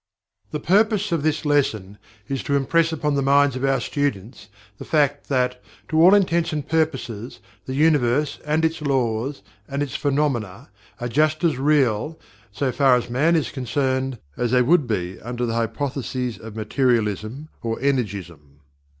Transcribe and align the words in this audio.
The 0.49 0.59
purpose 0.59 1.11
of 1.11 1.21
this 1.21 1.45
lesson 1.45 1.99
is 2.27 2.41
to 2.45 2.55
impress 2.55 2.91
upon 2.91 3.13
the 3.13 3.21
minds 3.21 3.55
of 3.55 3.63
our 3.63 3.79
students 3.79 4.47
the 4.79 4.83
fact 4.83 5.29
that, 5.29 5.61
to 5.89 6.01
all 6.01 6.15
intents 6.15 6.51
and 6.51 6.67
purposes, 6.67 7.39
the 7.67 7.75
Universe 7.75 8.39
and 8.43 8.65
its 8.65 8.81
laws, 8.81 9.43
and 9.67 9.83
its 9.83 9.95
phenomena, 9.95 10.71
are 10.99 11.07
just 11.07 11.43
as 11.43 11.59
REAL, 11.59 12.19
so 12.51 12.71
far 12.71 12.95
as 12.95 13.11
Man 13.11 13.35
is 13.35 13.51
concerned, 13.51 14.17
as 14.37 14.49
they 14.49 14.63
would 14.63 14.87
be 14.87 15.19
under 15.21 15.45
the 15.45 15.53
hypotheses 15.53 16.39
of 16.39 16.55
Materialism 16.55 17.49
or 17.61 17.77
Energism. 17.77 18.61